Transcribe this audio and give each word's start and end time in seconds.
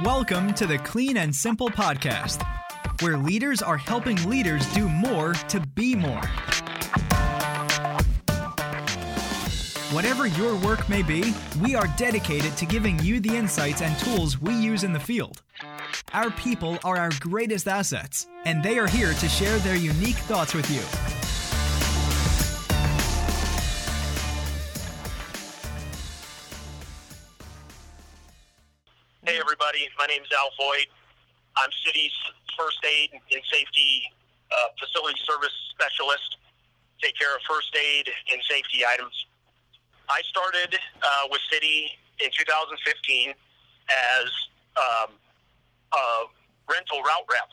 Welcome 0.00 0.54
to 0.54 0.66
the 0.66 0.78
Clean 0.78 1.18
and 1.18 1.36
Simple 1.36 1.68
Podcast, 1.68 2.42
where 3.02 3.18
leaders 3.18 3.60
are 3.60 3.76
helping 3.76 4.16
leaders 4.26 4.66
do 4.72 4.88
more 4.88 5.34
to 5.34 5.60
be 5.60 5.94
more. 5.94 6.22
Whatever 9.92 10.28
your 10.28 10.56
work 10.56 10.88
may 10.88 11.02
be, 11.02 11.34
we 11.60 11.74
are 11.74 11.86
dedicated 11.98 12.56
to 12.56 12.64
giving 12.64 12.98
you 13.00 13.20
the 13.20 13.36
insights 13.36 13.82
and 13.82 13.96
tools 13.98 14.40
we 14.40 14.54
use 14.54 14.82
in 14.82 14.94
the 14.94 14.98
field. 14.98 15.42
Our 16.14 16.30
people 16.30 16.78
are 16.84 16.96
our 16.96 17.10
greatest 17.20 17.68
assets, 17.68 18.26
and 18.46 18.62
they 18.62 18.78
are 18.78 18.88
here 18.88 19.12
to 19.12 19.28
share 19.28 19.58
their 19.58 19.76
unique 19.76 20.16
thoughts 20.16 20.54
with 20.54 20.70
you. 20.70 21.21
Hey, 29.32 29.40
everybody. 29.40 29.88
My 29.96 30.04
name 30.04 30.20
is 30.20 30.28
Al 30.36 30.52
Voigt. 30.60 30.92
I'm 31.56 31.72
City's 31.88 32.12
first 32.52 32.84
aid 32.84 33.16
and 33.16 33.40
safety 33.48 34.04
uh, 34.52 34.76
facility 34.76 35.16
service 35.24 35.56
specialist. 35.72 36.36
Take 37.00 37.16
care 37.16 37.34
of 37.34 37.40
first 37.48 37.72
aid 37.72 38.12
and 38.30 38.42
safety 38.44 38.84
items. 38.84 39.16
I 40.10 40.20
started 40.28 40.76
uh, 40.76 41.32
with 41.32 41.40
City 41.50 41.96
in 42.20 42.28
2015 42.28 43.32
as 43.32 44.28
um, 44.76 45.16
a 45.96 46.28
rental 46.68 47.00
route 47.00 47.24
rep. 47.32 47.48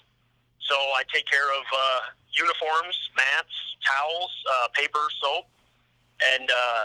So 0.59 0.75
I 0.75 1.07
take 1.07 1.31
care 1.31 1.47
of 1.47 1.63
uh, 1.63 2.11
uniforms, 2.35 2.99
mats, 3.15 3.55
towels, 3.87 4.35
uh, 4.51 4.67
paper, 4.75 5.07
soap, 5.23 5.47
and 6.35 6.43
uh, 6.43 6.83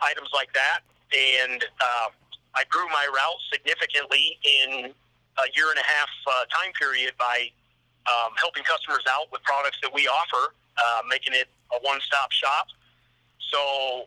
items 0.00 0.30
like 0.32 0.48
that. 0.54 0.80
And 1.12 1.60
uh, 1.60 2.08
I 2.54 2.64
grew 2.70 2.86
my 2.88 3.06
route 3.10 3.40
significantly 3.52 4.38
in 4.44 4.94
a 5.38 5.46
year 5.54 5.70
and 5.70 5.78
a 5.78 5.86
half 5.86 6.10
uh, 6.26 6.44
time 6.46 6.72
period 6.78 7.12
by 7.18 7.50
um, 8.06 8.32
helping 8.38 8.62
customers 8.62 9.02
out 9.10 9.26
with 9.32 9.42
products 9.42 9.78
that 9.82 9.92
we 9.92 10.06
offer, 10.06 10.54
uh, 10.78 11.02
making 11.08 11.34
it 11.34 11.48
a 11.72 11.78
one-stop 11.82 12.30
shop. 12.30 12.66
So 13.50 14.06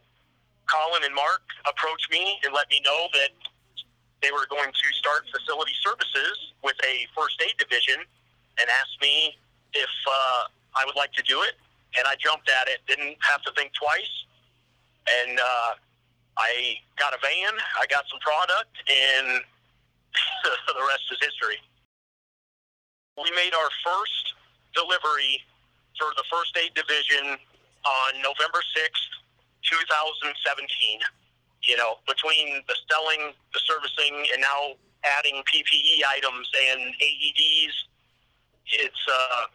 Colin 0.67 1.03
and 1.03 1.15
Mark 1.15 1.43
approached 1.67 2.11
me 2.11 2.39
and 2.45 2.53
let 2.53 2.69
me 2.69 2.81
know 2.83 3.07
that 3.13 3.31
they 4.21 4.31
were 4.31 4.47
going 4.49 4.71
to 4.71 4.87
start 4.95 5.23
facility 5.31 5.73
services 5.83 6.53
with 6.63 6.75
a 6.83 7.07
first 7.15 7.41
aid 7.41 7.55
division 7.57 7.99
and 8.59 8.65
asked 8.81 8.97
me 9.01 9.37
if 9.73 9.89
uh, 10.07 10.43
I 10.75 10.85
would 10.85 10.95
like 10.95 11.13
to 11.13 11.23
do 11.23 11.41
it. 11.43 11.55
And 11.97 12.07
I 12.07 12.15
jumped 12.19 12.49
at 12.49 12.67
it, 12.67 12.79
didn't 12.87 13.17
have 13.21 13.41
to 13.43 13.51
think 13.55 13.71
twice. 13.73 14.11
And 15.23 15.39
uh, 15.39 15.71
I 16.37 16.77
got 16.97 17.13
a 17.13 17.19
van, 17.21 17.53
I 17.81 17.85
got 17.89 18.05
some 18.09 18.19
product, 18.21 18.77
and 18.85 19.41
the 20.45 20.85
rest 20.87 21.09
is 21.11 21.17
history. 21.21 21.57
We 23.17 23.31
made 23.33 23.53
our 23.57 23.71
first 23.81 24.37
delivery 24.77 25.41
for 25.97 26.13
the 26.13 26.23
first 26.29 26.53
aid 26.57 26.77
division 26.77 27.41
on 27.85 28.11
November 28.21 28.61
6th, 28.61 29.09
2017. 29.65 31.01
You 31.65 31.77
know, 31.77 31.97
between 32.07 32.61
the 32.69 32.77
selling, 32.85 33.33
the 33.53 33.59
servicing, 33.65 34.25
and 34.31 34.41
now 34.41 34.77
adding 35.17 35.41
PPE 35.49 36.05
items 36.05 36.47
and 36.69 36.93
AEDs, 37.01 37.75
it's, 38.77 39.03
uh, 39.09 39.45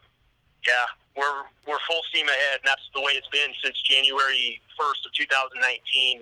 yeah, 0.67 0.91
we're, 1.17 1.45
we're 1.69 1.83
full 1.87 2.03
steam 2.09 2.27
ahead, 2.27 2.65
and 2.65 2.67
that's 2.67 2.89
the 2.95 3.01
way 3.01 3.13
it's 3.13 3.29
been 3.29 3.53
since 3.63 3.81
January 3.83 4.61
1st 4.81 5.07
of 5.07 5.13
2019 5.13 5.61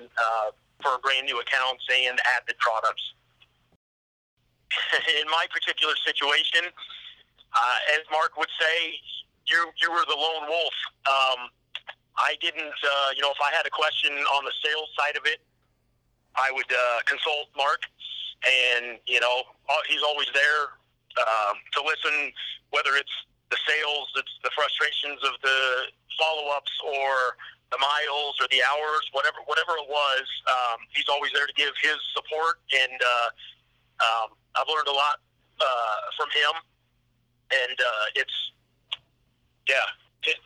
uh, 0.02 0.50
for 0.82 0.98
brand 0.98 1.26
new 1.26 1.38
accounts 1.38 1.84
and 1.86 2.18
added 2.36 2.58
products. 2.58 3.14
In 5.20 5.26
my 5.30 5.46
particular 5.50 5.94
situation, 6.06 6.66
uh, 6.66 7.94
as 7.94 8.02
Mark 8.10 8.36
would 8.38 8.50
say, 8.58 8.94
you 9.46 9.66
you 9.82 9.90
were 9.90 10.06
the 10.06 10.14
lone 10.14 10.46
wolf. 10.46 10.76
Um, 11.10 11.50
I 12.18 12.36
didn't, 12.40 12.78
uh, 12.78 13.10
you 13.16 13.22
know, 13.22 13.30
if 13.34 13.42
I 13.42 13.50
had 13.50 13.66
a 13.66 13.70
question 13.70 14.14
on 14.38 14.44
the 14.44 14.54
sales 14.62 14.90
side 14.94 15.16
of 15.16 15.26
it, 15.26 15.42
I 16.36 16.52
would 16.52 16.70
uh, 16.70 17.00
consult 17.06 17.50
Mark, 17.56 17.82
and 18.46 18.98
you 19.06 19.18
know, 19.18 19.42
he's 19.88 20.02
always 20.02 20.28
there 20.34 20.78
um, 21.18 21.58
to 21.74 21.82
listen, 21.82 22.30
whether 22.70 22.94
it's 22.94 23.12
the 23.50 23.58
sales, 23.66 24.08
it's 24.16 24.34
the 24.42 24.50
frustrations 24.54 25.18
of 25.26 25.34
the 25.42 25.90
follow-ups, 26.18 26.74
or 26.86 27.36
the 27.70 27.78
miles, 27.78 28.34
or 28.42 28.46
the 28.50 28.62
hours, 28.66 29.04
whatever 29.12 29.38
whatever 29.46 29.78
it 29.78 29.88
was. 29.90 30.26
Um, 30.50 30.78
he's 30.90 31.08
always 31.10 31.30
there 31.34 31.46
to 31.46 31.54
give 31.54 31.74
his 31.82 31.98
support, 32.14 32.58
and 32.74 32.98
uh, 32.98 33.28
um, 34.02 34.28
I've 34.54 34.70
learned 34.70 34.88
a 34.90 34.94
lot 34.94 35.22
uh, 35.60 35.98
from 36.16 36.30
him, 36.34 36.54
and 37.50 37.76
uh, 37.78 38.06
it's 38.18 38.36
yeah, 39.68 39.86
it 40.26 40.38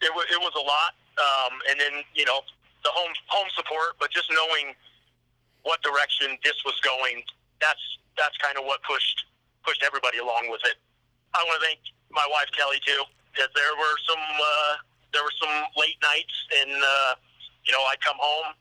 it, 0.00 0.10
w- 0.12 0.28
it 0.28 0.40
was 0.40 0.52
a 0.56 0.64
lot. 0.64 0.96
Um, 1.14 1.54
and 1.70 1.78
then 1.78 2.02
you 2.14 2.24
know 2.24 2.40
the 2.84 2.90
home 2.92 3.12
home 3.28 3.48
support, 3.56 3.96
but 4.00 4.10
just 4.10 4.28
knowing 4.32 4.74
what 5.62 5.80
direction 5.82 6.36
this 6.44 6.56
was 6.64 6.76
going, 6.80 7.24
that's 7.60 7.80
that's 8.16 8.36
kind 8.38 8.58
of 8.58 8.64
what 8.64 8.82
pushed 8.82 9.24
pushed 9.64 9.82
everybody 9.82 10.18
along 10.18 10.50
with 10.50 10.60
it. 10.64 10.76
I 11.34 11.42
want 11.44 11.60
to 11.60 11.66
thank 11.66 11.80
my 12.14 12.26
wife 12.30 12.48
Kelly 12.56 12.78
too, 12.86 13.02
because 13.34 13.50
there 13.54 13.74
were 13.74 13.96
some 14.06 14.22
uh, 14.22 14.72
there 15.12 15.22
were 15.22 15.36
some 15.38 15.54
late 15.76 15.98
nights, 16.02 16.34
and 16.62 16.72
uh, 16.72 17.12
you 17.66 17.72
know 17.74 17.82
I'd 17.90 18.00
come 18.00 18.16
home, 18.18 18.54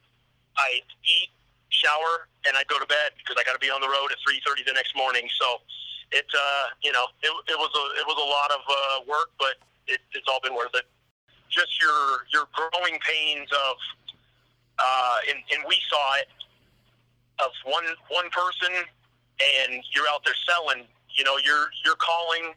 I'd 0.57 0.89
eat, 1.05 1.29
shower, 1.69 2.27
and 2.45 2.57
I'd 2.57 2.67
go 2.67 2.81
to 2.81 2.89
bed 2.89 3.13
because 3.17 3.37
I 3.39 3.45
got 3.45 3.53
to 3.53 3.63
be 3.63 3.69
on 3.69 3.81
the 3.81 3.89
road 3.89 4.09
at 4.11 4.17
three 4.25 4.41
thirty 4.45 4.65
the 4.65 4.73
next 4.73 4.97
morning. 4.97 5.29
So 5.39 5.61
it 6.11 6.25
uh, 6.33 6.65
you 6.81 6.91
know 6.91 7.05
it, 7.21 7.31
it 7.53 7.57
was 7.57 7.71
a 7.73 7.85
it 8.01 8.05
was 8.05 8.17
a 8.17 8.27
lot 8.27 8.49
of 8.51 8.61
uh, 8.65 8.97
work, 9.09 9.29
but 9.37 9.61
it, 9.87 10.01
it's 10.13 10.27
all 10.27 10.41
been 10.41 10.55
worth 10.55 10.73
it. 10.73 10.85
Just 11.49 11.81
your 11.81 12.25
your 12.33 12.45
growing 12.53 12.97
pains 13.01 13.49
of, 13.53 13.75
uh, 14.79 15.17
and, 15.29 15.37
and 15.53 15.61
we 15.67 15.77
saw 15.89 16.17
it 16.17 16.29
of 17.39 17.51
one 17.65 17.85
one 18.09 18.29
person, 18.29 18.73
and 18.73 19.83
you're 19.93 20.09
out 20.09 20.25
there 20.25 20.37
selling. 20.49 20.85
You 21.13 21.23
know, 21.23 21.37
you're 21.37 21.69
you're 21.85 21.99
calling 22.01 22.53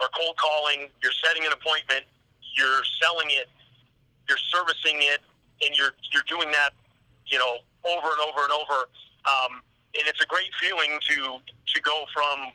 or 0.00 0.08
cold 0.16 0.36
calling. 0.36 0.88
You're 1.02 1.16
setting 1.24 1.44
an 1.44 1.52
appointment. 1.52 2.04
You're 2.56 2.82
selling 3.02 3.28
it. 3.30 3.48
You're 4.28 4.40
servicing 4.50 5.02
it, 5.02 5.20
and 5.62 5.76
you're 5.76 5.94
you're 6.12 6.26
doing 6.26 6.50
that. 6.52 6.70
You 7.26 7.38
know, 7.38 7.58
over 7.84 8.08
and 8.08 8.20
over 8.22 8.42
and 8.44 8.52
over. 8.52 8.88
Um, 9.26 9.62
and 9.98 10.06
it's 10.06 10.22
a 10.22 10.26
great 10.26 10.50
feeling 10.60 10.98
to 11.08 11.38
to 11.42 11.78
go 11.82 12.04
from 12.12 12.52